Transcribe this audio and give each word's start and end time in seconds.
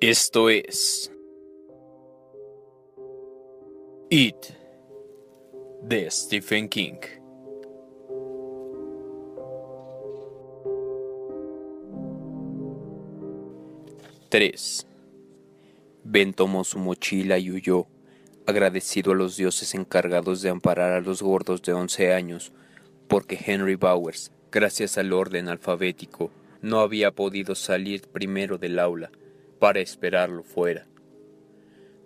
Esto 0.00 0.48
es 0.48 1.10
It 4.10 4.36
de 5.82 6.08
Stephen 6.08 6.68
King. 6.68 7.00
Tres. 14.28 14.86
Ben 16.04 16.32
tomó 16.32 16.62
su 16.62 16.78
mochila 16.78 17.38
y 17.38 17.50
huyó, 17.50 17.88
agradecido 18.46 19.10
a 19.10 19.16
los 19.16 19.36
dioses 19.36 19.74
encargados 19.74 20.42
de 20.42 20.50
amparar 20.50 20.92
a 20.92 21.00
los 21.00 21.22
gordos 21.22 21.60
de 21.62 21.72
once 21.72 22.12
años, 22.12 22.52
porque 23.08 23.36
Henry 23.44 23.74
Bowers, 23.74 24.30
gracias 24.52 24.96
al 24.96 25.12
orden 25.12 25.48
alfabético, 25.48 26.30
no 26.62 26.78
había 26.78 27.10
podido 27.10 27.56
salir 27.56 28.02
primero 28.02 28.58
del 28.58 28.78
aula 28.78 29.10
para 29.58 29.80
esperarlo 29.80 30.42
fuera. 30.42 30.86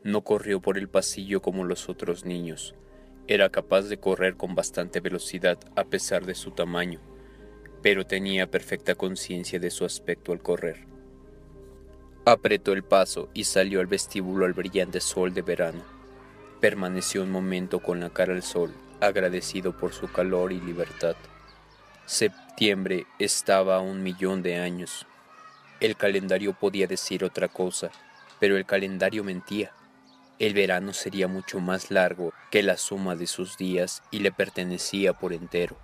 No 0.05 0.23
corrió 0.23 0.61
por 0.61 0.79
el 0.79 0.89
pasillo 0.89 1.43
como 1.43 1.65
los 1.65 1.89
otros 1.89 2.25
niños. 2.25 2.75
Era 3.29 3.51
capaz 3.51 3.83
de 3.83 3.99
correr 3.99 4.37
con 4.37 4.55
bastante 4.55 5.01
velocidad 5.01 5.59
a 5.77 5.85
pesar 5.85 6.27
de 6.27 6.35
su 6.35 6.51
tamaño, 6.51 7.01
pero 7.83 8.05
tenía 8.05 8.51
perfecta 8.51 8.95
conciencia 8.95 9.61
de 9.61 9.71
su 9.71 9.85
aspecto 9.85 10.33
al 10.33 10.43
correr. 10.43 10.87
Apretó 12.25 12.73
el 12.73 12.83
paso 12.83 13.29
y 13.35 13.45
salió 13.45 13.81
al 13.81 13.87
vestíbulo 13.87 14.45
al 14.45 14.53
brillante 14.53 15.01
sol 15.01 15.35
de 15.35 15.43
verano. 15.43 15.83
Permaneció 16.61 17.23
un 17.23 17.31
momento 17.31 17.81
con 17.81 18.01
la 18.01 18.11
cara 18.11 18.35
al 18.35 18.43
sol, 18.43 18.73
agradecido 19.01 19.77
por 19.77 19.93
su 19.93 20.11
calor 20.11 20.53
y 20.53 20.61
libertad. 20.61 21.17
Septiembre 22.07 23.07
estaba 23.19 23.77
a 23.77 23.81
un 23.81 24.03
millón 24.03 24.43
de 24.43 24.57
años. 24.57 25.07
El 25.83 25.97
calendario 25.97 26.53
podía 26.53 26.87
decir 26.87 27.25
otra 27.25 27.49
cosa, 27.49 27.91
pero 28.39 28.57
el 28.57 28.65
calendario 28.65 29.25
mentía. 29.25 29.73
El 30.39 30.55
verano 30.55 30.93
sería 30.93 31.27
mucho 31.27 31.59
más 31.59 31.91
largo 31.91 32.33
que 32.53 32.63
la 32.63 32.77
suma 32.77 33.17
de 33.17 33.27
sus 33.27 33.57
días 33.57 34.01
y 34.13 34.21
le 34.21 34.31
pertenecía 34.31 35.13
por 35.13 35.33
entero. 35.33 35.77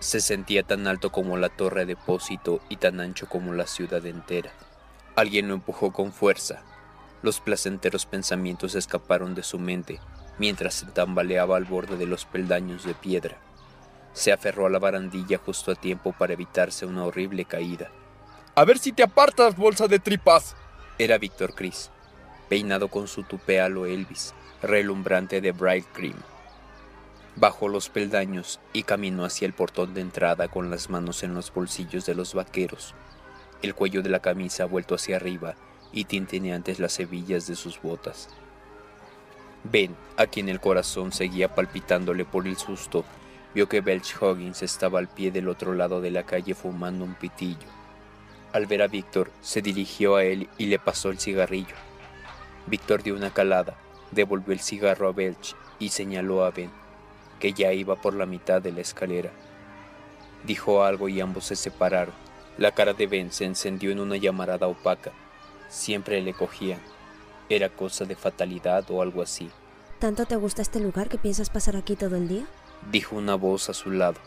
Se 0.00 0.20
sentía 0.20 0.62
tan 0.62 0.86
alto 0.86 1.12
como 1.12 1.36
la 1.36 1.50
torre 1.50 1.80
de 1.80 1.94
depósito 1.94 2.62
y 2.70 2.76
tan 2.76 3.00
ancho 3.00 3.28
como 3.28 3.52
la 3.52 3.66
ciudad 3.66 4.06
entera. 4.06 4.50
Alguien 5.14 5.46
lo 5.48 5.52
empujó 5.52 5.92
con 5.92 6.10
fuerza. 6.10 6.62
Los 7.20 7.38
placenteros 7.38 8.06
pensamientos 8.06 8.74
escaparon 8.74 9.34
de 9.34 9.42
su 9.42 9.58
mente 9.58 10.00
mientras 10.38 10.72
se 10.72 10.86
tambaleaba 10.86 11.58
al 11.58 11.66
borde 11.66 11.98
de 11.98 12.06
los 12.06 12.24
peldaños 12.24 12.82
de 12.84 12.94
piedra. 12.94 13.36
Se 14.14 14.32
aferró 14.32 14.64
a 14.64 14.70
la 14.70 14.78
barandilla 14.78 15.36
justo 15.36 15.70
a 15.70 15.74
tiempo 15.74 16.14
para 16.18 16.32
evitarse 16.32 16.86
una 16.86 17.04
horrible 17.04 17.44
caída. 17.44 17.90
A 18.58 18.64
ver 18.64 18.78
si 18.80 18.90
te 18.90 19.04
apartas, 19.04 19.56
bolsa 19.56 19.86
de 19.86 20.00
tripas. 20.00 20.56
Era 20.98 21.16
Víctor 21.16 21.54
Cris, 21.54 21.92
peinado 22.48 22.88
con 22.88 23.06
su 23.06 23.22
tupé 23.22 23.60
a 23.60 23.68
lo 23.68 23.86
Elvis, 23.86 24.34
relumbrante 24.60 25.40
de 25.40 25.52
bright 25.52 25.86
cream. 25.92 26.16
Bajó 27.36 27.68
los 27.68 27.88
peldaños 27.88 28.58
y 28.72 28.82
caminó 28.82 29.24
hacia 29.24 29.46
el 29.46 29.52
portón 29.52 29.94
de 29.94 30.00
entrada 30.00 30.48
con 30.48 30.70
las 30.70 30.90
manos 30.90 31.22
en 31.22 31.34
los 31.34 31.54
bolsillos 31.54 32.04
de 32.04 32.16
los 32.16 32.34
vaqueros 32.34 32.96
el 33.62 33.76
cuello 33.76 34.02
de 34.02 34.10
la 34.10 34.18
camisa 34.18 34.64
vuelto 34.64 34.96
hacia 34.96 35.14
arriba 35.14 35.54
y 35.92 36.06
tintineantes 36.06 36.80
las 36.80 36.98
hebillas 36.98 37.46
de 37.46 37.54
sus 37.54 37.80
botas. 37.80 38.28
Ben, 39.62 39.94
a 40.16 40.26
quien 40.26 40.48
el 40.48 40.58
corazón 40.58 41.12
seguía 41.12 41.54
palpitándole 41.54 42.24
por 42.24 42.48
el 42.48 42.56
susto, 42.56 43.04
vio 43.54 43.68
que 43.68 43.82
Belch 43.82 44.20
Hoggins 44.20 44.62
estaba 44.64 44.98
al 44.98 45.06
pie 45.06 45.30
del 45.30 45.48
otro 45.48 45.74
lado 45.74 46.00
de 46.00 46.10
la 46.10 46.24
calle 46.24 46.56
fumando 46.56 47.04
un 47.04 47.14
pitillo. 47.14 47.77
Al 48.52 48.66
ver 48.66 48.82
a 48.82 48.88
Víctor, 48.88 49.30
se 49.42 49.60
dirigió 49.60 50.16
a 50.16 50.24
él 50.24 50.48
y 50.56 50.66
le 50.66 50.78
pasó 50.78 51.10
el 51.10 51.20
cigarrillo. 51.20 51.74
Víctor 52.66 53.02
dio 53.02 53.14
una 53.14 53.30
calada, 53.30 53.76
devolvió 54.10 54.52
el 54.52 54.60
cigarro 54.60 55.08
a 55.08 55.12
Belch 55.12 55.54
y 55.78 55.90
señaló 55.90 56.44
a 56.44 56.50
Ben, 56.50 56.70
que 57.40 57.52
ya 57.52 57.72
iba 57.72 57.96
por 57.96 58.14
la 58.14 58.26
mitad 58.26 58.62
de 58.62 58.72
la 58.72 58.80
escalera. 58.80 59.30
Dijo 60.44 60.82
algo 60.82 61.08
y 61.08 61.20
ambos 61.20 61.44
se 61.44 61.56
separaron. 61.56 62.14
La 62.56 62.72
cara 62.72 62.94
de 62.94 63.06
Ben 63.06 63.32
se 63.32 63.44
encendió 63.44 63.90
en 63.90 64.00
una 64.00 64.16
llamarada 64.16 64.66
opaca. 64.66 65.12
Siempre 65.68 66.20
le 66.22 66.32
cogían. 66.32 66.80
Era 67.48 67.68
cosa 67.68 68.04
de 68.04 68.16
fatalidad 68.16 68.90
o 68.90 69.02
algo 69.02 69.22
así. 69.22 69.50
¿Tanto 69.98 70.26
te 70.26 70.36
gusta 70.36 70.62
este 70.62 70.80
lugar 70.80 71.08
que 71.08 71.18
piensas 71.18 71.50
pasar 71.50 71.76
aquí 71.76 71.96
todo 71.96 72.16
el 72.16 72.28
día? 72.28 72.46
Dijo 72.90 73.16
una 73.16 73.34
voz 73.34 73.68
a 73.68 73.74
su 73.74 73.90
lado. 73.90 74.18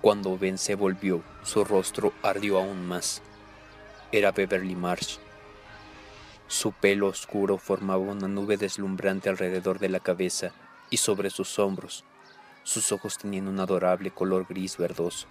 Cuando 0.00 0.38
Ben 0.38 0.58
se 0.58 0.76
volvió, 0.76 1.24
su 1.42 1.64
rostro 1.64 2.12
ardió 2.22 2.58
aún 2.58 2.86
más. 2.86 3.20
Era 4.12 4.30
Beverly 4.30 4.76
Marsh. 4.76 5.18
Su 6.46 6.70
pelo 6.70 7.08
oscuro 7.08 7.58
formaba 7.58 7.98
una 7.98 8.28
nube 8.28 8.56
deslumbrante 8.56 9.28
alrededor 9.28 9.80
de 9.80 9.88
la 9.88 9.98
cabeza 9.98 10.52
y 10.88 10.98
sobre 10.98 11.30
sus 11.30 11.58
hombros. 11.58 12.04
Sus 12.62 12.92
ojos 12.92 13.18
tenían 13.18 13.48
un 13.48 13.58
adorable 13.58 14.12
color 14.12 14.46
gris 14.48 14.76
verdoso. 14.76 15.26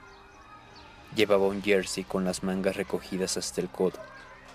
Llevaba 1.16 1.48
un 1.48 1.64
jersey 1.64 2.04
con 2.04 2.26
las 2.26 2.44
mangas 2.44 2.76
recogidas 2.76 3.38
hasta 3.38 3.62
el 3.62 3.70
codo, 3.70 4.00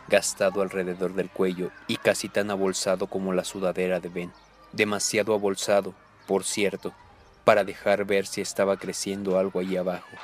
gastado 0.09 0.61
alrededor 0.61 1.15
del 1.15 1.31
cuello 1.31 1.71
y 1.87 1.97
casi 1.97 2.29
tan 2.29 2.51
abolsado 2.51 3.07
como 3.07 3.33
la 3.33 3.45
sudadera 3.45 3.99
de 3.99 4.11
Ben. 4.11 4.33
Demasiado 4.73 5.33
abolsado, 5.33 5.95
por 6.27 6.45
cierto, 6.45 6.93
para 7.45 7.65
dejar 7.65 8.05
ver 8.05 8.27
si 8.27 8.41
estaba 8.41 8.77
creciendo 8.77 9.39
algo 9.39 9.61
allí 9.61 9.77
abajo. 9.77 10.17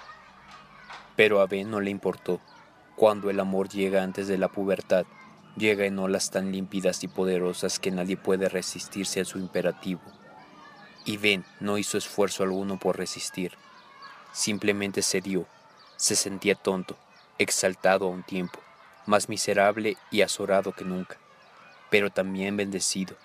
Pero 1.16 1.40
a 1.40 1.46
Ben 1.46 1.70
no 1.70 1.80
le 1.80 1.90
importó. 1.90 2.40
Cuando 2.96 3.30
el 3.30 3.40
amor 3.40 3.68
llega 3.68 4.02
antes 4.02 4.28
de 4.28 4.38
la 4.38 4.48
pubertad, 4.48 5.06
llega 5.56 5.84
en 5.86 5.98
olas 5.98 6.30
tan 6.30 6.52
límpidas 6.52 7.02
y 7.04 7.08
poderosas 7.08 7.78
que 7.78 7.90
nadie 7.90 8.16
puede 8.16 8.48
resistirse 8.48 9.20
a 9.20 9.24
su 9.24 9.38
imperativo. 9.38 10.00
Y 11.04 11.16
Ben 11.16 11.44
no 11.60 11.78
hizo 11.78 11.98
esfuerzo 11.98 12.42
alguno 12.42 12.78
por 12.78 12.96
resistir. 12.96 13.52
Simplemente 14.32 15.02
cedió 15.02 15.46
se 15.98 16.14
sentía 16.14 16.54
tonto, 16.54 16.96
exaltado 17.38 18.06
a 18.06 18.10
un 18.10 18.22
tiempo, 18.22 18.60
más 19.04 19.28
miserable 19.28 19.96
y 20.12 20.22
azorado 20.22 20.72
que 20.72 20.84
nunca, 20.84 21.16
pero 21.90 22.08
también 22.10 22.56
bendecido. 22.56 23.16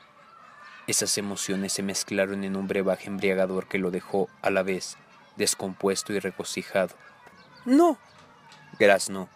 Esas 0.86 1.18
emociones 1.18 1.74
se 1.74 1.84
mezclaron 1.84 2.44
en 2.44 2.56
un 2.56 2.68
brebaje 2.68 3.08
embriagador 3.08 3.68
que 3.68 3.78
lo 3.78 3.90
dejó, 3.90 4.28
a 4.42 4.50
la 4.50 4.64
vez, 4.64 4.98
descompuesto 5.38 6.12
y 6.14 6.20
regocijado. 6.20 6.96
No. 7.66 7.98
no. 9.10 9.30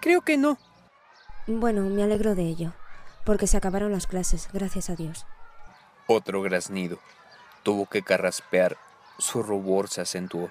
Creo 0.00 0.20
que 0.20 0.36
no. 0.36 0.58
Bueno, 1.46 1.82
me 1.82 2.02
alegro 2.02 2.34
de 2.34 2.42
ello, 2.42 2.72
porque 3.24 3.46
se 3.46 3.56
acabaron 3.56 3.92
las 3.92 4.06
clases, 4.06 4.48
gracias 4.52 4.90
a 4.90 4.96
Dios. 4.96 5.26
Otro 6.06 6.42
graznido. 6.42 6.98
Tuvo 7.62 7.86
que 7.86 8.02
carraspear. 8.02 8.76
Su 9.18 9.42
rubor 9.42 9.88
se 9.88 10.02
acentuó. 10.02 10.50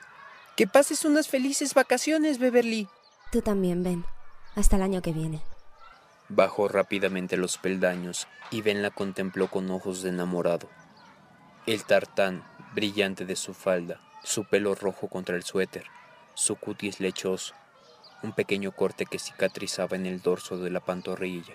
Que 0.57 0.67
pases 0.67 1.05
unas 1.05 1.27
felices 1.27 1.73
vacaciones, 1.73 2.39
Beverly. 2.39 2.89
Tú 3.31 3.41
también, 3.41 3.83
Ben. 3.83 4.05
Hasta 4.55 4.77
el 4.77 4.81
año 4.81 5.01
que 5.01 5.13
viene. 5.13 5.41
Bajó 6.29 6.67
rápidamente 6.67 7.37
los 7.37 7.57
peldaños 7.57 8.27
y 8.51 8.61
Ben 8.61 8.81
la 8.81 8.91
contempló 8.91 9.47
con 9.49 9.69
ojos 9.69 10.01
de 10.01 10.09
enamorado. 10.09 10.69
El 11.65 11.83
tartán 11.83 12.43
brillante 12.73 13.25
de 13.25 13.35
su 13.35 13.53
falda, 13.53 13.99
su 14.23 14.45
pelo 14.45 14.75
rojo 14.75 15.07
contra 15.07 15.35
el 15.35 15.43
suéter, 15.43 15.85
su 16.33 16.55
cutis 16.55 16.99
lechoso, 16.99 17.53
un 18.23 18.33
pequeño 18.33 18.71
corte 18.71 19.05
que 19.05 19.19
cicatrizaba 19.19 19.95
en 19.95 20.05
el 20.05 20.21
dorso 20.21 20.57
de 20.57 20.69
la 20.69 20.79
pantorrilla. 20.79 21.53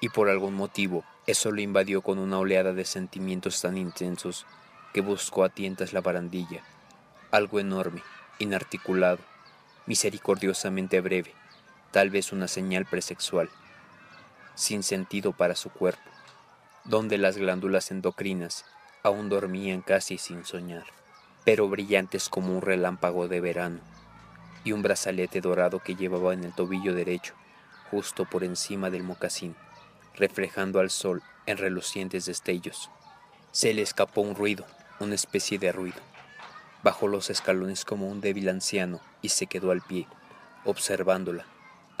Y 0.00 0.10
por 0.10 0.28
algún 0.28 0.54
motivo, 0.54 1.04
eso 1.26 1.50
lo 1.50 1.60
invadió 1.60 2.02
con 2.02 2.18
una 2.18 2.38
oleada 2.38 2.72
de 2.72 2.84
sentimientos 2.84 3.60
tan 3.60 3.76
intensos 3.76 4.46
que 4.92 5.00
buscó 5.00 5.44
a 5.44 5.48
tientas 5.48 5.92
la 5.92 6.00
barandilla 6.00 6.62
algo 7.30 7.60
enorme, 7.60 8.02
inarticulado, 8.38 9.20
misericordiosamente 9.86 11.00
breve, 11.00 11.32
tal 11.92 12.10
vez 12.10 12.32
una 12.32 12.48
señal 12.48 12.86
presexual, 12.86 13.48
sin 14.54 14.82
sentido 14.82 15.32
para 15.32 15.54
su 15.54 15.70
cuerpo, 15.70 16.10
donde 16.84 17.18
las 17.18 17.36
glándulas 17.36 17.90
endocrinas 17.90 18.64
aún 19.02 19.28
dormían 19.28 19.82
casi 19.82 20.18
sin 20.18 20.44
soñar, 20.44 20.84
pero 21.44 21.68
brillantes 21.68 22.28
como 22.28 22.54
un 22.54 22.62
relámpago 22.62 23.28
de 23.28 23.40
verano, 23.40 23.80
y 24.64 24.72
un 24.72 24.82
brazalete 24.82 25.40
dorado 25.40 25.80
que 25.80 25.96
llevaba 25.96 26.34
en 26.34 26.44
el 26.44 26.52
tobillo 26.54 26.94
derecho, 26.94 27.34
justo 27.90 28.24
por 28.24 28.44
encima 28.44 28.90
del 28.90 29.02
mocasín, 29.02 29.56
reflejando 30.14 30.80
al 30.80 30.90
sol 30.90 31.22
en 31.46 31.56
relucientes 31.56 32.26
destellos. 32.26 32.90
Se 33.52 33.72
le 33.74 33.82
escapó 33.82 34.20
un 34.20 34.34
ruido, 34.34 34.66
una 35.00 35.14
especie 35.14 35.58
de 35.58 35.72
ruido 35.72 36.00
Bajó 36.82 37.08
los 37.08 37.28
escalones 37.28 37.84
como 37.84 38.08
un 38.08 38.22
débil 38.22 38.48
anciano 38.48 39.00
y 39.20 39.28
se 39.28 39.46
quedó 39.46 39.70
al 39.70 39.82
pie, 39.82 40.06
observándola, 40.64 41.44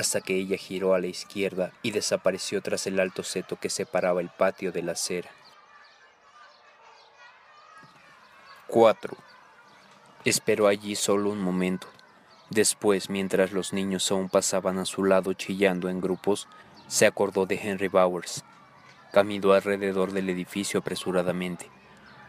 hasta 0.00 0.22
que 0.22 0.34
ella 0.34 0.56
giró 0.56 0.94
a 0.94 0.98
la 0.98 1.08
izquierda 1.08 1.72
y 1.82 1.90
desapareció 1.90 2.62
tras 2.62 2.86
el 2.86 2.98
alto 3.00 3.22
seto 3.22 3.56
que 3.56 3.68
separaba 3.68 4.22
el 4.22 4.30
patio 4.30 4.72
de 4.72 4.82
la 4.82 4.92
acera. 4.92 5.28
4. 8.68 9.14
Esperó 10.24 10.68
allí 10.68 10.96
solo 10.96 11.28
un 11.28 11.42
momento. 11.42 11.86
Después, 12.48 13.10
mientras 13.10 13.52
los 13.52 13.74
niños 13.74 14.10
aún 14.10 14.30
pasaban 14.30 14.78
a 14.78 14.86
su 14.86 15.04
lado 15.04 15.34
chillando 15.34 15.90
en 15.90 16.00
grupos, 16.00 16.48
Se 16.88 17.06
acordó 17.06 17.46
de 17.46 17.60
Henry 17.62 17.86
Bowers. 17.86 18.42
Caminó 19.12 19.52
alrededor 19.52 20.10
del 20.12 20.28
edificio 20.28 20.80
apresuradamente. 20.80 21.70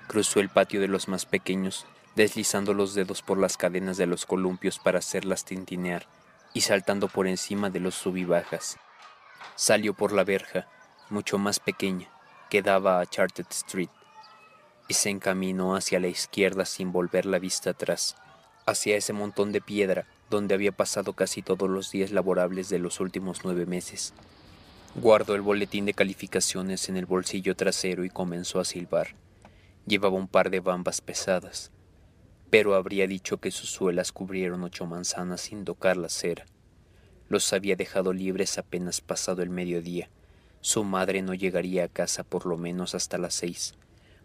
Cruzó 0.08 0.40
el 0.40 0.50
patio 0.50 0.82
de 0.82 0.88
los 0.88 1.08
más 1.08 1.26
pequeños, 1.26 1.88
deslizando 2.16 2.76
los 2.76 2.94
dedos 2.94 3.24
por 3.24 3.40
las 3.40 3.58
cadenas 3.58 3.98
de 3.98 4.06
los 4.06 4.28
columpios 4.28 4.78
para 4.78 5.00
hacerlas 5.00 5.46
tintinear 5.46 6.06
y 6.54 6.62
saltando 6.62 7.08
por 7.08 7.28
encima 7.28 7.70
de 7.70 7.80
los 7.80 7.96
subibajas. 7.96 8.78
Salió 9.56 9.94
por 9.94 10.12
la 10.12 10.24
verja, 10.24 10.68
mucho 11.10 11.38
más 11.38 11.60
pequeña, 11.60 12.10
que 12.50 12.62
daba 12.62 13.00
a 13.00 13.06
Charted 13.06 13.46
Street, 13.50 13.90
y 14.88 14.94
se 14.94 15.10
encaminó 15.10 15.76
hacia 15.76 16.00
la 16.00 16.08
izquierda 16.08 16.66
sin 16.66 16.92
volver 16.92 17.26
la 17.26 17.40
vista 17.40 17.72
atrás, 17.72 18.16
hacia 18.66 18.98
ese 18.98 19.14
montón 19.14 19.52
de 19.52 19.62
piedra 19.62 20.06
donde 20.30 20.56
había 20.56 20.72
pasado 20.72 21.14
casi 21.14 21.42
todos 21.42 21.70
los 21.70 21.92
días 21.92 22.12
laborables 22.12 22.70
de 22.70 22.80
los 22.80 23.00
últimos 23.00 23.42
nueve 23.44 23.66
meses. 23.66 24.14
Guardó 24.96 25.36
el 25.36 25.42
boletín 25.42 25.86
de 25.86 25.94
calificaciones 25.94 26.90
en 26.90 26.98
el 26.98 27.06
bolsillo 27.06 27.56
trasero 27.56 28.04
y 28.04 28.10
comenzó 28.10 28.60
a 28.60 28.66
silbar. 28.66 29.16
Llevaba 29.86 30.16
un 30.16 30.28
par 30.28 30.50
de 30.50 30.60
bambas 30.60 31.02
pesadas, 31.02 31.72
pero 32.52 32.76
habría 32.76 33.08
dicho 33.08 33.38
que 33.38 33.50
sus 33.50 33.72
suelas 33.72 34.12
cubrieron 34.12 34.64
ocho 34.64 34.86
manzanas 34.86 35.40
sin 35.40 35.64
tocar 35.64 35.96
la 35.96 36.10
cera. 36.10 36.46
Los 37.30 37.54
había 37.54 37.78
dejado 37.78 38.12
libres 38.12 38.58
apenas 38.58 39.00
pasado 39.00 39.42
el 39.42 39.50
mediodía. 39.50 40.10
Su 40.60 40.84
madre 40.84 41.22
no 41.22 41.34
llegaría 41.34 41.86
a 41.86 41.88
casa 41.88 42.24
por 42.24 42.46
lo 42.46 42.58
menos 42.58 42.94
hasta 42.94 43.18
las 43.18 43.36
seis, 43.36 43.74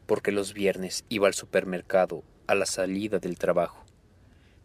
porque 0.07 0.33
los 0.33 0.55
viernes 0.55 1.05
iba 1.09 1.29
al 1.29 1.35
supermercado 1.35 2.25
a 2.49 2.57
la 2.57 2.67
salida 2.67 3.21
del 3.21 3.39
trabajo. 3.39 3.85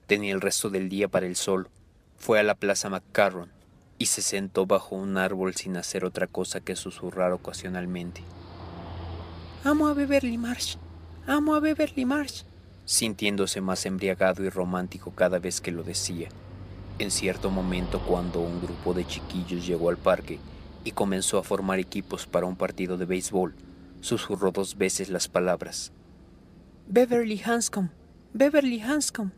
Tenía 0.07 0.33
el 0.33 0.41
resto 0.41 0.71
del 0.71 0.89
día 0.89 1.07
para 1.07 1.27
el 1.27 1.35
sol. 1.35 1.69
Fue 2.17 2.39
a 2.39 2.43
la 2.43 2.55
plaza 2.55 2.89
McCarron 2.89 3.51
y 3.99 4.07
se 4.07 4.23
sentó 4.23 4.65
bajo 4.65 4.95
un 4.95 5.17
árbol 5.17 5.53
sin 5.53 5.77
hacer 5.77 6.03
otra 6.03 6.25
cosa 6.25 6.61
que 6.61 6.75
susurrar 6.75 7.31
ocasionalmente. 7.31 8.23
Amo 9.63 9.87
a 9.87 9.93
Beverly 9.93 10.39
Marsh. 10.39 10.77
Amo 11.27 11.53
a 11.53 11.59
Beverly 11.59 12.05
Marsh 12.05 12.41
sintiéndose 12.91 13.61
más 13.61 13.85
embriagado 13.85 14.43
y 14.43 14.49
romántico 14.49 15.11
cada 15.11 15.39
vez 15.39 15.61
que 15.61 15.71
lo 15.71 15.81
decía. 15.81 16.27
En 16.99 17.09
cierto 17.09 17.49
momento, 17.49 18.01
cuando 18.05 18.41
un 18.41 18.61
grupo 18.61 18.93
de 18.93 19.07
chiquillos 19.07 19.65
llegó 19.65 19.89
al 19.89 19.95
parque 19.95 20.39
y 20.83 20.91
comenzó 20.91 21.37
a 21.37 21.43
formar 21.43 21.79
equipos 21.79 22.27
para 22.27 22.47
un 22.47 22.57
partido 22.57 22.97
de 22.97 23.05
béisbol, 23.05 23.55
susurró 24.01 24.51
dos 24.51 24.77
veces 24.77 25.09
las 25.09 25.29
palabras. 25.29 25.93
Beverly 26.85 27.41
Hanscom, 27.41 27.87
Beverly 28.33 28.81
Hanscom. 28.81 29.31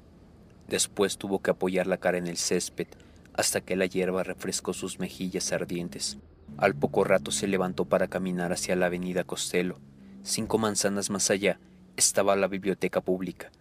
Después 0.68 1.20
tuvo 1.20 1.40
que 1.44 1.52
apoyar 1.52 1.86
la 1.86 1.98
cara 1.98 2.18
en 2.18 2.26
el 2.26 2.38
césped 2.38 2.88
hasta 3.36 3.62
que 3.62 3.76
la 3.76 3.86
hierba 3.86 4.24
refrescó 4.24 4.74
sus 4.74 4.98
mejillas 4.98 5.54
ardientes. 5.54 6.18
Al 6.58 6.74
poco 6.74 7.04
rato 7.04 7.30
se 7.30 7.46
levantó 7.46 7.86
para 7.86 8.08
caminar 8.08 8.52
hacia 8.52 8.76
la 8.76 8.88
avenida 8.88 9.24
Costello. 9.24 9.78
Cinco 10.24 10.58
manzanas 10.58 11.12
más 11.12 11.30
allá 11.30 11.60
estaba 11.98 12.36
la 12.36 12.48
biblioteca 12.48 13.01
pública. 13.01 13.51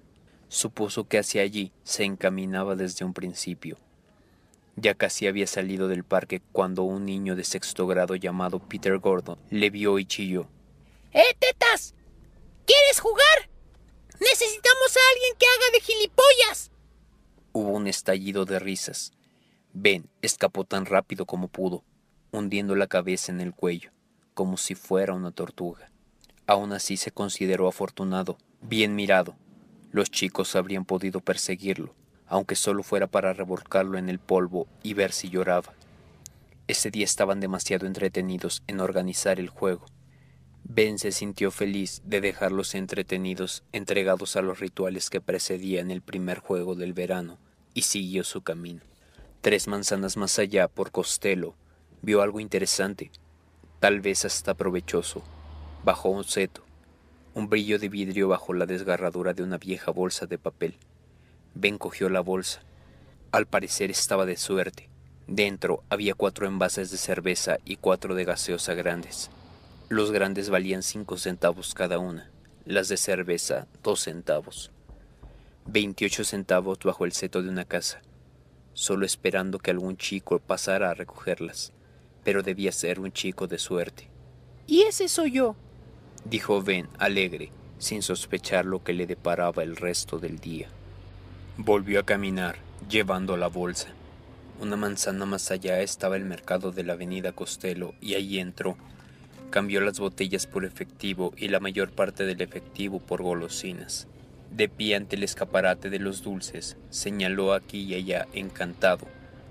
Supuso 0.49 1.09
que 1.09 1.19
hacia 1.19 1.43
allí 1.43 1.73
se 1.83 2.05
encaminaba 2.05 2.77
desde 2.77 3.05
un 3.05 3.15
principio. 3.15 3.79
Ya 4.77 4.95
casi 4.95 5.27
había 5.27 5.47
salido 5.47 5.89
del 5.89 6.05
parque 6.05 6.43
cuando 6.53 6.83
un 6.83 7.05
niño 7.05 7.37
de 7.37 7.45
sexto 7.45 7.87
grado 7.87 8.17
llamado 8.17 8.59
Peter 8.59 8.99
Gordon 8.99 9.39
le 9.51 9.71
vio 9.71 9.99
y 9.99 10.07
chilló. 10.07 10.49
¡Eh, 11.13 11.37
tetas! 11.39 11.95
¿Quieres 12.65 13.01
jugar? 13.01 13.51
Necesitamos 14.19 14.97
a 14.97 15.01
alguien 15.13 15.35
que 15.39 15.47
haga 15.47 15.73
de 15.75 15.81
gilipollas. 15.81 16.71
Hubo 17.53 17.71
un 17.71 17.87
estallido 17.87 18.45
de 18.47 18.59
risas. 18.59 19.13
Ben 19.75 20.09
escapó 20.23 20.65
tan 20.65 20.87
rápido 20.87 21.27
como 21.27 21.49
pudo, 21.49 21.85
hundiendo 22.31 22.77
la 22.77 22.87
cabeza 22.87 23.31
en 23.31 23.41
el 23.41 23.55
cuello, 23.55 23.91
como 24.33 24.57
si 24.57 24.75
fuera 24.75 25.13
una 25.13 25.33
tortuga. 25.33 25.92
Aún 26.47 26.73
así 26.73 26.97
se 26.97 27.13
consideró 27.13 27.69
afortunado, 27.69 28.37
bien 28.61 28.95
mirado. 28.97 29.37
Los 29.93 30.11
chicos 30.11 30.57
habrían 30.57 30.85
podido 30.85 31.21
perseguirlo, 31.21 31.95
aunque 32.27 32.57
solo 32.57 32.83
fuera 32.83 33.07
para 33.07 33.33
revolcarlo 33.33 33.97
en 33.97 34.09
el 34.09 34.19
polvo 34.19 34.67
y 34.83 34.95
ver 34.95 35.13
si 35.13 35.29
lloraba. 35.29 35.73
Ese 36.67 36.91
día 36.91 37.05
estaban 37.05 37.41
demasiado 37.41 37.87
entretenidos 37.87 38.63
en 38.67 38.81
organizar 38.81 39.39
el 39.39 39.51
juego. 39.51 39.87
Ben 40.65 40.99
se 40.99 41.13
sintió 41.13 41.51
feliz 41.51 42.03
de 42.05 42.21
dejarlos 42.21 42.75
entretenidos, 42.75 43.63
entregados 43.73 44.37
a 44.37 44.43
los 44.43 44.59
rituales 44.61 45.11
que 45.11 45.21
precedían 45.21 45.91
el 45.91 46.03
primer 46.03 46.39
juego 46.39 46.75
del 46.75 46.93
verano, 46.93 47.39
y 47.75 47.83
siguió 47.83 48.25
su 48.25 48.43
camino. 48.43 48.81
Tres 49.43 49.69
manzanas 49.69 50.17
más 50.17 50.39
allá, 50.39 50.69
por 50.69 50.91
Costello, 50.91 51.55
vio 52.01 52.23
algo 52.23 52.41
interesante, 52.41 53.11
tal 53.81 54.01
vez 54.01 54.25
hasta 54.25 54.55
provechoso 54.55 55.23
Bajó 55.85 56.11
un 56.11 56.23
seto, 56.23 56.63
un 57.35 57.49
brillo 57.49 57.77
de 57.81 57.89
vidrio 57.89 58.29
bajo 58.29 58.55
la 58.55 58.67
desgarradura 58.67 59.35
de 59.35 59.43
una 59.43 59.59
vieja 59.59 59.91
bolsa 59.91 60.27
de 60.27 60.39
papel. 60.39 60.77
Ben 61.55 61.77
cogió 61.77 62.09
la 62.09 62.21
bolsa. 62.21 62.63
Al 63.33 63.47
parecer 63.47 63.91
estaba 63.91 64.25
de 64.25 64.37
suerte. 64.37 64.89
Dentro 65.27 65.83
había 65.91 66.15
cuatro 66.15 66.47
envases 66.47 66.93
de 66.93 66.99
cerveza 66.99 67.59
y 67.65 67.77
cuatro 67.77 68.15
de 68.15 68.25
gaseosa 68.25 68.75
grandes. 68.75 69.29
Los 69.89 70.13
grandes 70.13 70.51
valían 70.51 70.85
cinco 70.85 71.17
centavos 71.17 71.75
cada 71.75 71.99
una, 71.99 72.31
las 72.65 72.89
de 72.89 72.97
cerveza 72.97 73.67
dos 73.83 74.03
centavos. 74.03 74.71
Veintiocho 75.67 76.23
centavos 76.23 76.79
bajo 76.85 77.05
el 77.05 77.13
seto 77.13 77.43
de 77.43 77.49
una 77.49 77.65
casa, 77.65 78.03
solo 78.73 79.05
esperando 79.05 79.59
que 79.59 79.73
algún 79.73 79.97
chico 79.97 80.39
pasara 80.39 80.91
a 80.91 80.95
recogerlas, 80.95 81.73
pero 82.23 82.45
debía 82.45 82.71
ser 82.71 83.01
un 83.01 83.11
chico 83.13 83.49
de 83.49 83.59
suerte. 83.59 84.09
Y 84.67 84.83
ese 84.83 85.09
soy 85.09 85.33
yo, 85.33 85.57
dijo 86.25 86.63
Ben 86.63 86.89
alegre, 86.99 87.51
sin 87.79 88.03
sospechar 88.03 88.65
lo 88.65 88.83
que 88.83 88.93
le 88.93 89.07
deparaba 89.07 89.63
el 89.63 89.77
resto 89.77 90.19
del 90.19 90.39
día. 90.39 90.69
Volvió 91.57 92.01
a 92.01 92.05
caminar, 92.05 92.57
llevando 92.89 93.37
la 93.37 93.49
bolsa. 93.49 93.89
Una 94.61 94.77
manzana 94.77 95.27
más 95.27 95.51
allá 95.51 95.81
estaba 95.81 96.17
el 96.17 96.25
mercado 96.25 96.71
de 96.71 96.85
la 96.85 96.93
avenida 96.93 97.33
Costello 97.33 97.95
y 98.01 98.15
allí 98.15 98.39
entró. 98.39 98.77
Cambió 99.51 99.81
las 99.81 99.99
botellas 99.99 100.47
por 100.47 100.65
efectivo 100.65 101.35
y 101.37 101.49
la 101.49 101.61
mayor 101.61 101.91
parte 101.91 102.25
del 102.25 102.41
efectivo 102.41 103.01
por 103.01 103.23
golosinas. 103.23 104.07
De 104.51 104.69
pie 104.69 104.97
ante 104.97 105.17
el 105.17 105.25
escaparate 105.25 105.91
de 105.91 105.99
los 105.99 106.23
dulces, 106.23 106.77
señaló 106.91 107.53
aquí 107.53 107.81
y 107.83 107.95
allá 107.95 108.29
encantado, 108.33 109.07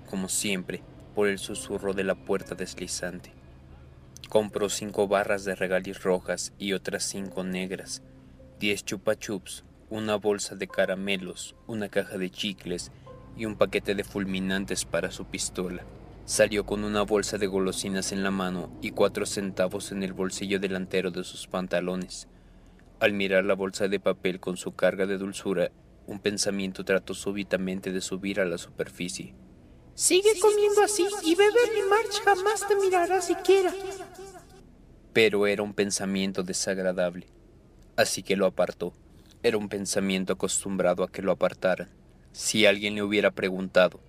como 0.08 0.28
siempre, 0.28 0.80
por 1.14 1.28
el 1.28 1.38
susurro 1.38 1.92
de 1.92 2.04
la 2.04 2.14
puerta 2.14 2.54
deslizante. 2.54 3.32
Compró 4.32 4.70
cinco 4.70 5.08
barras 5.08 5.44
de 5.44 5.54
regalis 5.54 6.02
rojas 6.02 6.54
y 6.56 6.72
otras 6.72 7.02
cinco 7.02 7.44
negras, 7.44 8.02
diez 8.58 8.82
chupa 8.82 9.14
chups, 9.14 9.62
una 9.90 10.16
bolsa 10.16 10.54
de 10.54 10.68
caramelos, 10.68 11.54
una 11.66 11.90
caja 11.90 12.16
de 12.16 12.30
chicles 12.30 12.92
y 13.36 13.44
un 13.44 13.56
paquete 13.56 13.94
de 13.94 14.04
fulminantes 14.04 14.86
para 14.86 15.10
su 15.10 15.26
pistola. 15.26 15.84
Salió 16.24 16.64
con 16.64 16.82
una 16.82 17.02
bolsa 17.02 17.36
de 17.36 17.46
golosinas 17.46 18.10
en 18.10 18.22
la 18.22 18.30
mano 18.30 18.72
y 18.80 18.92
cuatro 18.92 19.26
centavos 19.26 19.92
en 19.92 20.02
el 20.02 20.14
bolsillo 20.14 20.58
delantero 20.58 21.10
de 21.10 21.24
sus 21.24 21.46
pantalones. 21.46 22.26
Al 23.00 23.12
mirar 23.12 23.44
la 23.44 23.52
bolsa 23.52 23.88
de 23.88 24.00
papel 24.00 24.40
con 24.40 24.56
su 24.56 24.72
carga 24.74 25.04
de 25.04 25.18
dulzura, 25.18 25.72
un 26.06 26.20
pensamiento 26.20 26.86
trató 26.86 27.12
súbitamente 27.12 27.92
de 27.92 28.00
subir 28.00 28.40
a 28.40 28.46
la 28.46 28.56
superficie. 28.56 29.34
Sigue 29.94 30.38
comiendo 30.40 30.82
así 30.82 31.06
y 31.22 31.34
Beverly 31.34 31.82
March 31.88 32.22
jamás 32.24 32.66
te 32.66 32.74
mirará 32.76 33.20
siquiera. 33.20 33.72
Pero 35.12 35.46
era 35.46 35.62
un 35.62 35.74
pensamiento 35.74 36.42
desagradable, 36.42 37.26
así 37.96 38.22
que 38.22 38.36
lo 38.36 38.46
apartó. 38.46 38.94
Era 39.42 39.58
un 39.58 39.68
pensamiento 39.68 40.32
acostumbrado 40.32 41.04
a 41.04 41.10
que 41.10 41.20
lo 41.20 41.32
apartaran. 41.32 41.90
Si 42.32 42.64
alguien 42.64 42.94
le 42.94 43.02
hubiera 43.02 43.30
preguntado, 43.32 44.00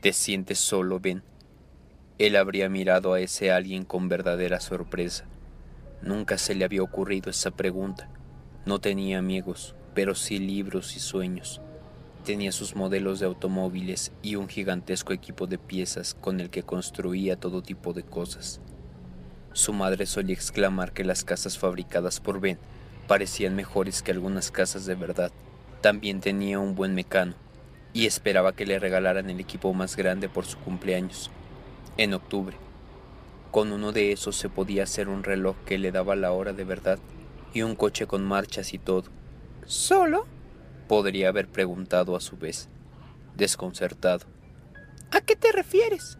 ¿te 0.00 0.12
sientes 0.12 0.58
solo, 0.58 1.00
Ben? 1.00 1.22
Él 2.18 2.36
habría 2.36 2.70
mirado 2.70 3.12
a 3.12 3.20
ese 3.20 3.50
alguien 3.50 3.84
con 3.84 4.08
verdadera 4.08 4.60
sorpresa. 4.60 5.26
Nunca 6.00 6.38
se 6.38 6.54
le 6.54 6.64
había 6.64 6.82
ocurrido 6.82 7.30
esa 7.30 7.50
pregunta. 7.50 8.08
No 8.64 8.80
tenía 8.80 9.18
amigos, 9.18 9.74
pero 9.94 10.14
sí 10.14 10.38
libros 10.38 10.96
y 10.96 11.00
sueños. 11.00 11.60
Tenía 12.26 12.50
sus 12.50 12.74
modelos 12.74 13.20
de 13.20 13.26
automóviles 13.26 14.10
y 14.20 14.34
un 14.34 14.48
gigantesco 14.48 15.12
equipo 15.12 15.46
de 15.46 15.58
piezas 15.58 16.14
con 16.20 16.40
el 16.40 16.50
que 16.50 16.64
construía 16.64 17.36
todo 17.36 17.62
tipo 17.62 17.92
de 17.92 18.02
cosas. 18.02 18.60
Su 19.52 19.72
madre 19.72 20.06
solía 20.06 20.34
exclamar 20.34 20.92
que 20.92 21.04
las 21.04 21.22
casas 21.22 21.56
fabricadas 21.56 22.18
por 22.18 22.40
Ben 22.40 22.58
parecían 23.06 23.54
mejores 23.54 24.02
que 24.02 24.10
algunas 24.10 24.50
casas 24.50 24.86
de 24.86 24.96
verdad. 24.96 25.30
También 25.82 26.18
tenía 26.18 26.58
un 26.58 26.74
buen 26.74 26.96
mecano 26.96 27.34
y 27.92 28.06
esperaba 28.06 28.54
que 28.54 28.66
le 28.66 28.80
regalaran 28.80 29.30
el 29.30 29.38
equipo 29.38 29.72
más 29.72 29.94
grande 29.94 30.28
por 30.28 30.46
su 30.46 30.58
cumpleaños, 30.58 31.30
en 31.96 32.12
octubre. 32.12 32.56
Con 33.52 33.70
uno 33.70 33.92
de 33.92 34.10
esos 34.10 34.34
se 34.34 34.48
podía 34.48 34.82
hacer 34.82 35.08
un 35.08 35.22
reloj 35.22 35.54
que 35.64 35.78
le 35.78 35.92
daba 35.92 36.16
la 36.16 36.32
hora 36.32 36.52
de 36.52 36.64
verdad 36.64 36.98
y 37.54 37.62
un 37.62 37.76
coche 37.76 38.08
con 38.08 38.24
marchas 38.24 38.74
y 38.74 38.78
todo. 38.78 39.04
¿Solo? 39.64 40.26
Podría 40.86 41.28
haber 41.28 41.48
preguntado 41.48 42.16
a 42.16 42.20
su 42.20 42.36
vez, 42.36 42.68
desconcertado. 43.36 44.26
¿A 45.10 45.20
qué 45.20 45.36
te 45.36 45.52
refieres? 45.52 46.18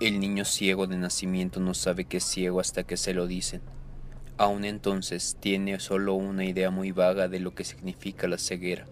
El 0.00 0.18
niño 0.18 0.44
ciego 0.44 0.86
de 0.86 0.96
nacimiento 0.96 1.60
no 1.60 1.74
sabe 1.74 2.06
que 2.06 2.18
es 2.18 2.24
ciego 2.24 2.60
hasta 2.60 2.84
que 2.84 2.96
se 2.96 3.12
lo 3.12 3.26
dicen. 3.26 3.60
Aún 4.38 4.64
entonces 4.64 5.36
tiene 5.38 5.78
solo 5.80 6.14
una 6.14 6.44
idea 6.44 6.70
muy 6.70 6.92
vaga 6.92 7.28
de 7.28 7.40
lo 7.40 7.54
que 7.54 7.64
significa 7.64 8.26
la 8.26 8.38
ceguera. 8.38 8.86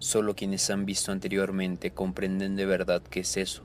Solo 0.00 0.34
quienes 0.34 0.68
han 0.70 0.86
visto 0.86 1.12
anteriormente 1.12 1.92
comprenden 1.92 2.56
de 2.56 2.66
verdad 2.66 3.02
qué 3.02 3.20
es 3.20 3.36
eso. 3.36 3.62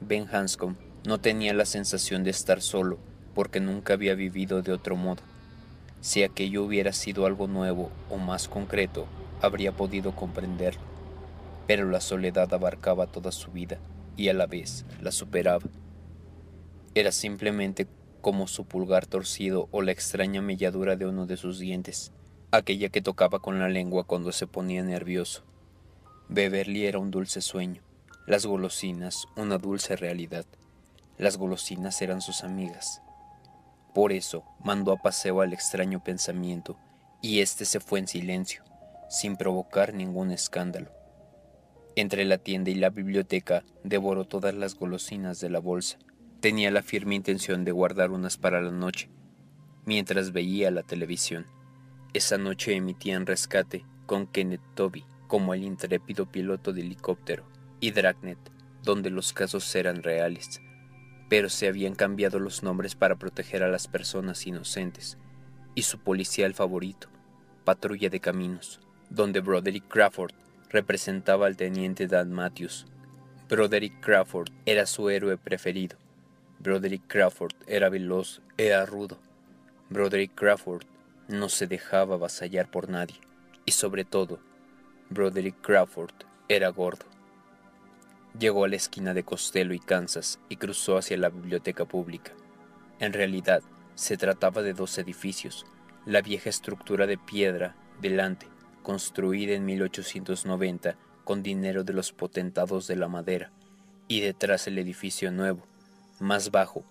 Ben 0.00 0.28
Hanscom 0.30 0.76
no 1.06 1.18
tenía 1.18 1.54
la 1.54 1.64
sensación 1.64 2.24
de 2.24 2.30
estar 2.30 2.60
solo 2.60 2.98
porque 3.34 3.60
nunca 3.60 3.94
había 3.94 4.14
vivido 4.14 4.60
de 4.60 4.72
otro 4.72 4.96
modo. 4.96 5.22
Si 6.02 6.22
aquello 6.22 6.64
hubiera 6.64 6.92
sido 6.92 7.24
algo 7.24 7.46
nuevo 7.46 7.90
o 8.10 8.18
más 8.18 8.48
concreto, 8.48 9.06
habría 9.40 9.72
podido 9.72 10.14
comprenderlo. 10.14 10.82
Pero 11.66 11.88
la 11.88 12.00
soledad 12.00 12.52
abarcaba 12.52 13.06
toda 13.06 13.32
su 13.32 13.50
vida 13.50 13.78
y 14.16 14.28
a 14.28 14.34
la 14.34 14.46
vez 14.46 14.84
la 15.00 15.12
superaba. 15.12 15.68
Era 16.94 17.12
simplemente 17.12 17.86
como 18.20 18.48
su 18.48 18.64
pulgar 18.64 19.06
torcido 19.06 19.68
o 19.70 19.82
la 19.82 19.92
extraña 19.92 20.42
melladura 20.42 20.96
de 20.96 21.06
uno 21.06 21.26
de 21.26 21.36
sus 21.36 21.58
dientes, 21.58 22.12
aquella 22.50 22.88
que 22.88 23.00
tocaba 23.00 23.38
con 23.38 23.58
la 23.58 23.68
lengua 23.68 24.04
cuando 24.04 24.32
se 24.32 24.46
ponía 24.46 24.82
nervioso. 24.82 25.42
Beverly 26.28 26.86
era 26.86 26.98
un 26.98 27.10
dulce 27.10 27.40
sueño, 27.40 27.82
las 28.26 28.46
golosinas 28.46 29.26
una 29.36 29.58
dulce 29.58 29.96
realidad. 29.96 30.44
Las 31.18 31.36
golosinas 31.36 32.00
eran 32.02 32.20
sus 32.20 32.44
amigas. 32.44 33.02
Por 33.94 34.12
eso 34.12 34.44
mandó 34.62 34.92
a 34.92 34.96
paseo 34.96 35.40
al 35.40 35.52
extraño 35.52 36.02
pensamiento, 36.02 36.76
y 37.20 37.40
éste 37.40 37.64
se 37.64 37.80
fue 37.80 37.98
en 37.98 38.08
silencio, 38.08 38.62
sin 39.10 39.36
provocar 39.36 39.92
ningún 39.92 40.30
escándalo. 40.30 40.92
Entre 41.96 42.24
la 42.24 42.38
tienda 42.38 42.70
y 42.70 42.76
la 42.76 42.90
biblioteca 42.90 43.64
devoró 43.82 44.24
todas 44.24 44.54
las 44.54 44.76
golosinas 44.76 45.40
de 45.40 45.50
la 45.50 45.58
bolsa. 45.58 45.98
Tenía 46.40 46.70
la 46.70 46.82
firme 46.82 47.16
intención 47.16 47.64
de 47.64 47.72
guardar 47.72 48.12
unas 48.12 48.36
para 48.38 48.62
la 48.62 48.70
noche, 48.70 49.10
mientras 49.84 50.32
veía 50.32 50.70
la 50.70 50.84
televisión. 50.84 51.46
Esa 52.14 52.38
noche 52.38 52.76
emitían 52.76 53.26
Rescate 53.26 53.84
con 54.06 54.28
Kenneth 54.28 54.62
Toby 54.74 55.04
como 55.26 55.54
el 55.54 55.64
intrépido 55.64 56.30
piloto 56.30 56.72
de 56.72 56.82
helicóptero 56.82 57.44
y 57.80 57.90
Dragnet, 57.90 58.38
donde 58.84 59.10
los 59.10 59.32
casos 59.32 59.74
eran 59.74 60.04
reales, 60.04 60.60
pero 61.28 61.48
se 61.48 61.66
habían 61.66 61.94
cambiado 61.94 62.38
los 62.38 62.62
nombres 62.62 62.94
para 62.94 63.16
proteger 63.16 63.62
a 63.64 63.68
las 63.68 63.88
personas 63.88 64.46
inocentes, 64.46 65.18
y 65.74 65.82
su 65.82 65.98
policial 65.98 66.54
favorito, 66.54 67.08
Patrulla 67.64 68.08
de 68.08 68.20
Caminos, 68.20 68.80
donde 69.10 69.40
Broderick 69.40 69.88
Crawford 69.88 70.32
representaba 70.70 71.46
al 71.46 71.56
teniente 71.56 72.06
Dan 72.06 72.32
Matthews. 72.32 72.86
Broderick 73.48 74.00
Crawford 74.00 74.50
era 74.64 74.86
su 74.86 75.10
héroe 75.10 75.36
preferido. 75.36 75.96
Broderick 76.60 77.02
Crawford 77.08 77.54
era 77.66 77.88
veloz, 77.88 78.40
era 78.56 78.86
rudo. 78.86 79.18
Broderick 79.88 80.34
Crawford 80.36 80.84
no 81.26 81.48
se 81.48 81.66
dejaba 81.66 82.14
avasallar 82.14 82.70
por 82.70 82.88
nadie. 82.88 83.16
Y 83.64 83.72
sobre 83.72 84.04
todo, 84.04 84.38
Broderick 85.10 85.60
Crawford 85.60 86.14
era 86.48 86.68
gordo. 86.68 87.06
Llegó 88.38 88.64
a 88.64 88.68
la 88.68 88.76
esquina 88.76 89.12
de 89.12 89.24
Costello 89.24 89.74
y 89.74 89.80
Kansas 89.80 90.38
y 90.48 90.56
cruzó 90.56 90.96
hacia 90.96 91.16
la 91.16 91.30
biblioteca 91.30 91.84
pública. 91.84 92.32
En 93.00 93.12
realidad, 93.12 93.62
se 93.96 94.16
trataba 94.16 94.62
de 94.62 94.72
dos 94.72 94.96
edificios, 94.98 95.66
la 96.06 96.22
vieja 96.22 96.48
estructura 96.48 97.08
de 97.08 97.18
piedra 97.18 97.74
delante 98.00 98.46
construida 98.82 99.54
en 99.54 99.64
1890 99.64 100.96
con 101.24 101.42
dinero 101.42 101.84
de 101.84 101.92
los 101.92 102.12
potentados 102.12 102.86
de 102.86 102.96
la 102.96 103.08
madera, 103.08 103.52
y 104.08 104.20
detrás 104.20 104.66
el 104.66 104.78
edificio 104.78 105.30
nuevo, 105.30 105.62
más 106.18 106.50
bajo, 106.50 106.84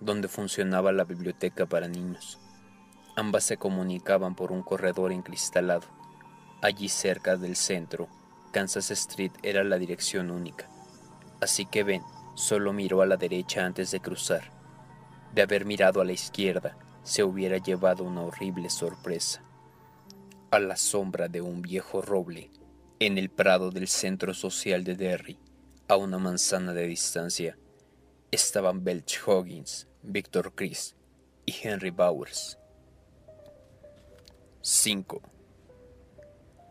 donde 0.00 0.28
funcionaba 0.28 0.92
la 0.92 1.04
biblioteca 1.04 1.66
para 1.66 1.88
niños. 1.88 2.38
Ambas 3.16 3.44
se 3.44 3.56
comunicaban 3.56 4.34
por 4.34 4.52
un 4.52 4.62
corredor 4.62 5.12
encristalado. 5.12 5.86
Allí 6.62 6.88
cerca 6.88 7.36
del 7.36 7.56
centro, 7.56 8.08
Kansas 8.52 8.90
Street 8.90 9.32
era 9.42 9.64
la 9.64 9.78
dirección 9.78 10.30
única. 10.30 10.68
Así 11.40 11.66
que 11.66 11.82
Ben 11.82 12.02
solo 12.34 12.72
miró 12.72 13.02
a 13.02 13.06
la 13.06 13.16
derecha 13.16 13.66
antes 13.66 13.90
de 13.90 14.00
cruzar. 14.00 14.50
De 15.34 15.42
haber 15.42 15.64
mirado 15.64 16.00
a 16.00 16.04
la 16.04 16.12
izquierda, 16.12 16.76
se 17.02 17.24
hubiera 17.24 17.58
llevado 17.58 18.04
una 18.04 18.22
horrible 18.22 18.70
sorpresa 18.70 19.42
a 20.52 20.58
la 20.58 20.76
sombra 20.76 21.28
de 21.28 21.40
un 21.40 21.62
viejo 21.62 22.02
roble 22.02 22.50
en 23.00 23.16
el 23.16 23.30
prado 23.30 23.70
del 23.70 23.88
centro 23.88 24.34
social 24.34 24.84
de 24.84 24.96
Derry, 24.96 25.38
a 25.88 25.96
una 25.96 26.18
manzana 26.18 26.74
de 26.74 26.86
distancia, 26.86 27.56
estaban 28.30 28.84
Belch 28.84 29.18
Hoggins, 29.26 29.88
Victor 30.02 30.52
Chris 30.54 30.94
y 31.46 31.54
Henry 31.62 31.88
Bowers. 31.88 32.58
5. 34.60 35.22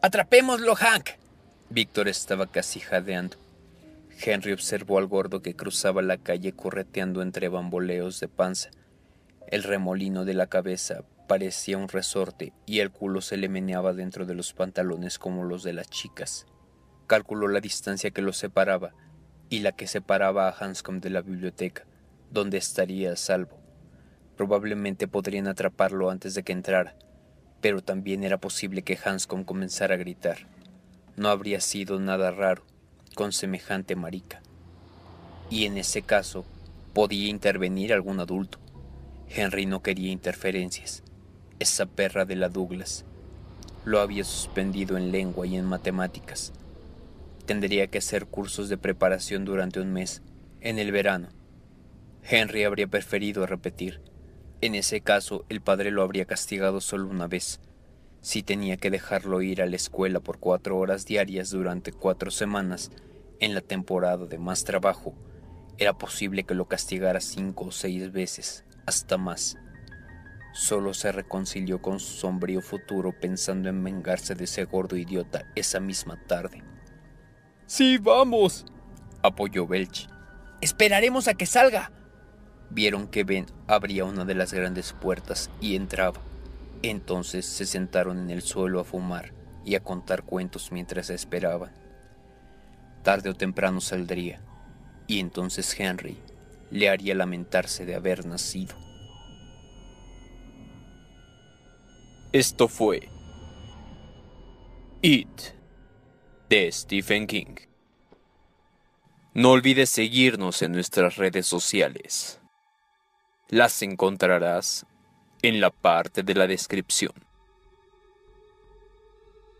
¡Atrapémoslo, 0.04 0.76
Hank! 0.76 1.10
Víctor 1.72 2.08
estaba 2.08 2.46
casi 2.46 2.80
jadeando. 2.80 3.38
Henry 4.24 4.52
observó 4.52 5.00
al 5.00 5.08
gordo 5.08 5.42
que 5.42 5.56
cruzaba 5.56 6.04
la 6.04 6.18
calle 6.18 6.54
correteando 6.54 7.24
entre 7.24 7.50
bamboleos 7.50 8.20
de 8.20 8.28
panza. 8.28 8.70
El 9.48 9.64
remolino 9.64 10.24
de 10.24 10.36
la 10.36 10.46
cabeza 10.46 11.04
parecía 11.32 11.78
un 11.78 11.88
resorte 11.88 12.52
y 12.66 12.80
el 12.80 12.92
culo 12.92 13.22
se 13.22 13.38
le 13.38 13.48
meneaba 13.48 13.94
dentro 13.94 14.26
de 14.26 14.36
los 14.36 14.52
pantalones 14.52 15.18
como 15.18 15.46
los 15.46 15.64
de 15.64 15.72
las 15.72 15.90
chicas. 15.90 16.46
Calculó 17.08 17.48
la 17.48 17.62
distancia 17.62 18.12
que 18.12 18.22
los 18.22 18.36
separaba 18.36 18.92
y 19.48 19.60
la 19.60 19.72
que 19.72 19.88
separaba 19.88 20.50
a 20.50 20.52
Hanscom 20.52 21.00
de 21.00 21.10
la 21.10 21.22
biblioteca, 21.22 21.86
donde 22.32 22.58
estaría 22.58 23.14
a 23.14 23.16
salvo. 23.16 23.62
Probablemente 24.36 25.08
podrían 25.08 25.48
atraparlo 25.48 26.10
antes 26.10 26.36
de 26.36 26.44
que 26.44 26.52
entrara, 26.52 26.98
pero 27.62 27.82
también 27.82 28.26
era 28.26 28.38
posible 28.38 28.82
que 28.82 29.00
Hanscom 29.02 29.46
comenzara 29.46 29.96
a 29.96 30.00
gritar. 30.00 30.50
No 31.16 31.30
habría 31.30 31.62
sido 31.62 31.98
nada 31.98 32.32
raro 32.32 32.66
con 33.16 33.32
semejante 33.32 33.96
marica. 33.96 34.42
Y 35.50 35.64
en 35.64 35.78
ese 35.78 36.02
caso 36.02 36.44
podía 36.92 37.30
intervenir 37.30 37.94
algún 37.94 38.20
adulto. 38.20 38.60
Henry 39.30 39.66
no 39.66 39.82
quería 39.82 40.12
interferencias 40.12 41.06
esa 41.62 41.86
perra 41.86 42.25
de 42.25 42.36
la 42.36 42.50
Douglas. 42.50 43.06
Lo 43.86 44.00
había 44.00 44.24
suspendido 44.24 44.98
en 44.98 45.12
lengua 45.12 45.46
y 45.46 45.56
en 45.56 45.65
matemáticas. 45.65 46.53
Tendría 47.46 47.86
que 47.86 48.00
hacer 48.00 48.25
cursos 48.25 48.68
de 48.68 48.80
preparación 48.80 49.46
durante 49.46 49.80
un 49.80 49.94
mes, 49.94 50.24
en 50.60 50.80
el 50.80 50.91
verano. 50.91 51.30
Henry 52.24 52.63
habría 52.63 52.88
preferido 52.88 53.46
repetir. 53.46 54.01
En 54.62 54.74
ese 54.74 55.01
caso, 55.01 55.46
el 55.50 55.62
padre 55.62 55.91
lo 55.91 56.01
habría 56.01 56.25
castigado 56.25 56.82
solo 56.82 57.08
una 57.08 57.27
vez. 57.27 57.60
Si 58.22 58.41
tenía 58.41 58.77
que 58.77 58.89
dejarlo 58.89 59.44
ir 59.44 59.62
a 59.62 59.68
la 59.68 59.75
escuela 59.75 60.20
por 60.20 60.39
cuatro 60.39 60.80
horas 60.80 61.06
diarias 61.06 61.51
durante 61.51 61.91
cuatro 61.91 62.32
semanas, 62.32 62.89
en 63.39 63.53
la 63.53 63.62
temporada 63.62 64.25
de 64.25 64.39
más 64.39 64.63
trabajo, 64.63 65.13
era 65.77 65.94
posible 65.94 66.44
que 66.44 66.56
lo 66.56 66.65
castigara 66.65 67.20
cinco 67.20 67.65
o 67.65 67.72
seis 67.72 68.12
veces, 68.12 68.65
hasta 68.88 69.20
más. 69.20 69.58
Solo 70.53 70.93
se 70.93 71.12
reconcilió 71.12 71.81
con 71.81 72.00
su 72.00 72.20
sombrío 72.20 72.62
futuro 72.62 73.13
pensando 73.17 73.70
en 73.70 73.84
vengarse 73.84 74.36
de 74.36 74.43
ese 74.43 74.65
gordo 74.65 74.98
idiota 74.98 75.46
esa 75.55 75.79
misma 75.79 76.20
tarde. 76.27 76.63
Sí, 77.65 77.98
vamos, 77.98 78.65
apoyó 79.24 79.65
Belch. 79.65 80.10
Esperaremos 80.60 81.27
a 81.27 81.34
que 81.36 81.46
salga. 81.46 81.91
Vieron 82.70 83.08
que 83.08 83.24
Ben 83.24 83.46
abría 83.67 84.03
una 84.03 84.25
de 84.25 84.36
las 84.36 84.53
grandes 84.53 84.93
puertas 84.93 85.50
y 85.62 85.75
entraba. 85.75 86.20
Entonces 86.84 87.46
se 87.46 87.65
sentaron 87.65 88.20
en 88.20 88.29
el 88.29 88.41
suelo 88.41 88.79
a 88.79 88.84
fumar 88.84 89.34
y 89.63 89.75
a 89.75 89.84
contar 89.84 90.24
cuentos 90.24 90.72
mientras 90.72 91.10
esperaban. 91.10 91.72
Tarde 93.03 93.29
o 93.29 93.36
temprano 93.36 93.81
saldría, 93.81 94.41
y 95.08 95.20
entonces 95.20 95.79
Henry 95.79 96.17
le 96.70 96.89
haría 96.89 97.15
lamentarse 97.15 97.86
de 97.86 97.96
haber 97.96 98.25
nacido. 98.25 98.75
Esto 102.34 102.70
fue 102.70 103.10
It 105.02 105.28
de 106.48 106.72
Stephen 106.72 107.28
King. 107.28 107.56
No 109.34 109.52
olvides 109.52 109.90
seguirnos 109.90 110.62
en 110.62 110.72
nuestras 110.72 111.18
redes 111.18 111.46
sociales. 111.46 112.40
Las 113.50 113.82
encontrarás 113.82 114.86
en 115.42 115.60
la 115.60 115.72
parte 115.72 116.24
de 116.24 116.34
la 116.34 116.48
descripción. 116.48 117.12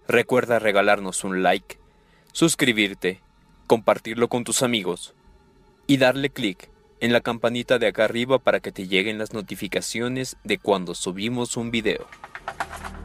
Recuerda 0.08 0.58
regalarnos 0.58 1.26
un 1.26 1.44
like, 1.44 1.78
suscribirte, 2.32 3.20
compartirlo 3.68 4.30
con 4.30 4.46
tus 4.46 4.64
amigos 4.64 5.14
y 5.88 5.98
darle 5.98 6.30
clic 6.30 6.70
en 7.02 7.12
la 7.12 7.20
campanita 7.20 7.80
de 7.80 7.88
acá 7.88 8.06
arriba 8.06 8.40
para 8.40 8.62
que 8.62 8.72
te 8.72 8.88
lleguen 8.88 9.18
las 9.18 9.34
notificaciones 9.34 10.38
de 10.46 10.58
cuando 10.58 10.96
subimos 10.96 11.58
un 11.58 11.70
video. 11.70 12.08
Thank 12.48 12.96
you. 12.96 13.01